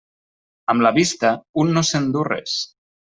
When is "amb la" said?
0.73-0.93